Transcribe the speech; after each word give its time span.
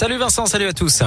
Salut 0.00 0.16
Vincent, 0.16 0.46
salut 0.46 0.66
à 0.66 0.72
tous. 0.72 1.02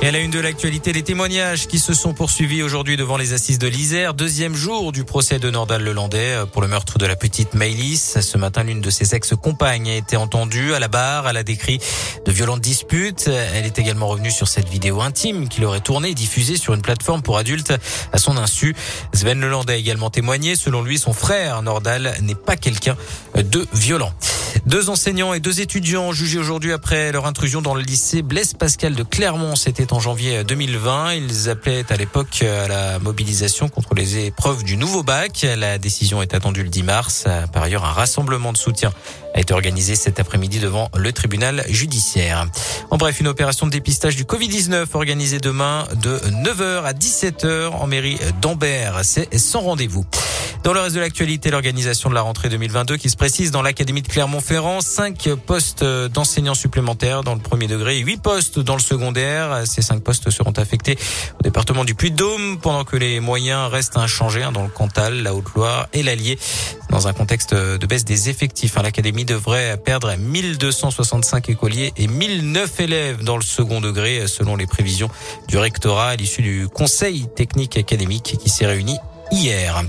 Et 0.00 0.06
à 0.06 0.12
la 0.12 0.20
une 0.20 0.30
de 0.30 0.38
l'actualité, 0.38 0.92
les 0.92 1.02
témoignages 1.02 1.66
qui 1.66 1.80
se 1.80 1.92
sont 1.92 2.14
poursuivis 2.14 2.62
aujourd'hui 2.62 2.96
devant 2.96 3.16
les 3.16 3.32
assises 3.32 3.58
de 3.58 3.66
l'Isère. 3.66 4.14
Deuxième 4.14 4.54
jour 4.54 4.92
du 4.92 5.02
procès 5.02 5.40
de 5.40 5.50
Nordal 5.50 5.82
Lelandais 5.82 6.36
pour 6.52 6.62
le 6.62 6.68
meurtre 6.68 6.98
de 6.98 7.04
la 7.04 7.16
petite 7.16 7.54
Maëlys. 7.54 8.20
Ce 8.20 8.38
matin, 8.38 8.62
l'une 8.62 8.80
de 8.80 8.90
ses 8.90 9.16
ex-compagnes 9.16 9.90
a 9.90 9.96
été 9.96 10.16
entendue 10.16 10.72
à 10.72 10.78
la 10.78 10.86
barre. 10.86 11.28
Elle 11.28 11.38
a 11.38 11.42
décrit 11.42 11.80
de 12.24 12.30
violentes 12.30 12.60
disputes. 12.60 13.26
Elle 13.26 13.66
est 13.66 13.80
également 13.80 14.06
revenue 14.06 14.30
sur 14.30 14.46
cette 14.46 14.68
vidéo 14.68 15.00
intime 15.00 15.48
qu'il 15.48 15.64
aurait 15.64 15.80
tournée 15.80 16.10
et 16.10 16.14
diffusée 16.14 16.56
sur 16.56 16.74
une 16.74 16.82
plateforme 16.82 17.22
pour 17.22 17.38
adultes 17.38 17.74
à 18.12 18.18
son 18.18 18.36
insu. 18.36 18.76
Sven 19.12 19.40
Lelandais 19.40 19.72
a 19.72 19.76
également 19.78 20.10
témoigné. 20.10 20.54
Selon 20.54 20.82
lui, 20.82 20.96
son 20.96 21.12
frère 21.12 21.60
Nordal 21.62 22.14
n'est 22.22 22.36
pas 22.36 22.54
quelqu'un 22.54 22.96
de 23.34 23.66
violent. 23.72 24.12
Deux 24.66 24.90
enseignants 24.90 25.34
et 25.34 25.40
deux 25.40 25.60
étudiants 25.60 26.12
jugés 26.12 26.38
aujourd'hui 26.38 26.72
après 26.72 27.12
leur 27.12 27.26
intrusion 27.26 27.62
dans 27.62 27.74
le 27.74 27.82
lycée 27.82 28.22
Blaise 28.22 28.54
Pascal 28.54 28.94
de 28.94 29.02
Clermont. 29.02 29.56
C'était 29.56 29.92
en 29.92 30.00
janvier 30.00 30.44
2020. 30.44 31.14
Ils 31.14 31.48
appelaient 31.48 31.84
à 31.90 31.96
l'époque 31.96 32.42
à 32.42 32.68
la 32.68 32.98
mobilisation 32.98 33.68
contre 33.68 33.94
les 33.94 34.26
épreuves 34.26 34.64
du 34.64 34.76
nouveau 34.76 35.02
bac. 35.02 35.46
La 35.56 35.78
décision 35.78 36.22
est 36.22 36.34
attendue 36.34 36.62
le 36.62 36.68
10 36.68 36.82
mars. 36.82 37.24
Par 37.52 37.62
ailleurs, 37.62 37.84
un 37.84 37.92
rassemblement 37.92 38.52
de 38.52 38.58
soutien 38.58 38.92
a 39.34 39.40
été 39.40 39.54
organisé 39.54 39.94
cet 39.94 40.20
après-midi 40.20 40.58
devant 40.58 40.90
le 40.96 41.12
tribunal 41.12 41.64
judiciaire. 41.68 42.46
En 42.90 42.96
bref, 42.96 43.20
une 43.20 43.28
opération 43.28 43.66
de 43.66 43.72
dépistage 43.72 44.16
du 44.16 44.24
Covid-19 44.24 44.86
organisée 44.94 45.38
demain 45.38 45.86
de 46.02 46.18
9h 46.18 46.84
à 46.84 46.92
17h 46.92 47.68
en 47.68 47.86
mairie 47.86 48.18
d'Ambert. 48.40 49.00
C'est 49.02 49.36
sans 49.38 49.60
rendez-vous. 49.60 50.04
Dans 50.68 50.74
le 50.74 50.80
reste 50.80 50.96
de 50.96 51.00
l'actualité, 51.00 51.50
l'organisation 51.50 52.10
de 52.10 52.14
la 52.14 52.20
rentrée 52.20 52.50
2022 52.50 52.98
qui 52.98 53.08
se 53.08 53.16
précise 53.16 53.50
dans 53.50 53.62
l'Académie 53.62 54.02
de 54.02 54.08
Clermont-Ferrand, 54.08 54.82
cinq 54.82 55.30
postes 55.46 55.82
d'enseignants 55.82 56.52
supplémentaires 56.52 57.22
dans 57.22 57.34
le 57.34 57.40
premier 57.40 57.68
degré 57.68 57.96
et 57.96 58.00
huit 58.00 58.20
postes 58.20 58.58
dans 58.58 58.74
le 58.74 58.80
secondaire. 58.82 59.66
Ces 59.66 59.80
cinq 59.80 60.02
postes 60.02 60.28
seront 60.28 60.52
affectés 60.52 60.98
au 61.40 61.42
département 61.42 61.86
du 61.86 61.94
Puy-de-Dôme 61.94 62.58
pendant 62.60 62.84
que 62.84 62.98
les 62.98 63.18
moyens 63.18 63.70
restent 63.70 63.96
inchangés 63.96 64.42
hein, 64.42 64.52
dans 64.52 64.62
le 64.62 64.68
Cantal, 64.68 65.22
la 65.22 65.34
Haute-Loire 65.34 65.88
et 65.94 66.02
l'Allier. 66.02 66.38
Dans 66.90 67.08
un 67.08 67.14
contexte 67.14 67.54
de 67.54 67.86
baisse 67.86 68.04
des 68.04 68.28
effectifs, 68.28 68.76
hein, 68.76 68.82
l'Académie 68.82 69.24
devrait 69.24 69.78
perdre 69.82 70.14
1265 70.14 71.48
écoliers 71.48 71.94
et 71.96 72.08
1009 72.08 72.80
élèves 72.80 73.24
dans 73.24 73.38
le 73.38 73.42
second 73.42 73.80
degré 73.80 74.26
selon 74.26 74.54
les 74.54 74.66
prévisions 74.66 75.08
du 75.48 75.56
rectorat 75.56 76.08
à 76.08 76.16
l'issue 76.16 76.42
du 76.42 76.68
Conseil 76.68 77.26
technique 77.34 77.78
académique 77.78 78.36
qui 78.38 78.50
s'est 78.50 78.66
réuni 78.66 78.98
hier. 79.30 79.82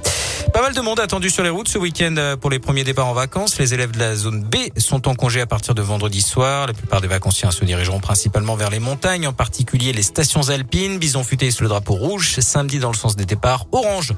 Pas 0.53 0.61
mal 0.61 0.73
de 0.73 0.81
monde 0.81 0.99
attendu 0.99 1.29
sur 1.29 1.43
les 1.43 1.49
routes 1.49 1.67
ce 1.67 1.77
week-end 1.77 2.15
euh, 2.17 2.35
pour 2.35 2.49
les 2.49 2.57
premiers 2.57 2.83
départs 2.83 3.07
en 3.07 3.13
vacances. 3.13 3.59
Les 3.59 3.73
élèves 3.73 3.91
de 3.91 3.99
la 3.99 4.15
zone 4.15 4.43
B 4.43 4.55
sont 4.77 5.07
en 5.07 5.13
congé 5.13 5.41
à 5.41 5.45
partir 5.45 5.75
de 5.75 5.81
vendredi 5.81 6.21
soir. 6.21 6.65
La 6.65 6.73
plupart 6.73 7.01
des 7.01 7.07
vacanciens 7.07 7.51
se 7.51 7.63
dirigeront 7.65 7.99
principalement 7.99 8.55
vers 8.55 8.71
les 8.71 8.79
montagnes, 8.79 9.27
en 9.27 9.33
particulier 9.33 9.93
les 9.93 10.01
stations 10.01 10.49
alpines. 10.49 10.97
Bison 10.97 11.23
futé 11.23 11.51
sur 11.51 11.63
le 11.63 11.69
drapeau 11.69 11.93
rouge. 11.93 12.39
Samedi 12.39 12.79
dans 12.79 12.91
le 12.91 12.97
sens 12.97 13.15
des 13.15 13.25
départs, 13.25 13.67
orange 13.71 14.13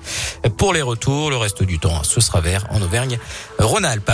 pour 0.57 0.73
les 0.73 0.81
retours. 0.81 1.29
Le 1.31 1.37
reste 1.37 1.63
du 1.63 1.79
temps, 1.79 2.03
ce 2.03 2.21
sera 2.21 2.39
vert 2.39 2.65
en 2.69 2.81
Auvergne-Rhône-Alpes. 2.81 4.11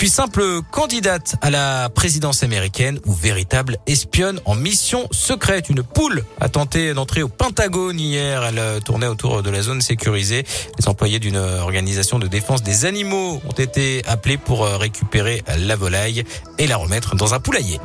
Puis 0.00 0.08
simple 0.08 0.62
candidate 0.70 1.36
à 1.42 1.50
la 1.50 1.90
présidence 1.90 2.42
américaine 2.42 2.98
ou 3.04 3.12
véritable 3.12 3.76
espionne 3.86 4.40
en 4.46 4.54
mission 4.54 5.06
secrète. 5.10 5.68
Une 5.68 5.82
poule 5.82 6.24
a 6.40 6.48
tenté 6.48 6.94
d'entrer 6.94 7.22
au 7.22 7.28
Pentagone 7.28 8.00
hier. 8.00 8.42
Elle 8.42 8.58
euh, 8.58 8.80
tournait 8.80 9.08
autour 9.08 9.42
de 9.42 9.50
la 9.50 9.60
zone 9.60 9.82
sécurisée. 9.82 10.46
Les 10.78 10.88
employés 10.88 11.18
d'une 11.18 11.36
organisation 11.36 12.18
de 12.18 12.28
défense 12.28 12.62
des 12.62 12.86
animaux 12.86 13.42
ont 13.46 13.52
été 13.52 14.02
appelés 14.06 14.38
pour 14.38 14.64
euh, 14.64 14.78
récupérer 14.78 15.44
la 15.58 15.76
volaille 15.76 16.24
et 16.56 16.66
la 16.66 16.78
remettre 16.78 17.14
dans 17.14 17.34
un 17.34 17.38
poulailler. 17.38 17.78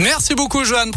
Merci 0.00 0.34
beaucoup, 0.34 0.64
Joanne. 0.64 0.88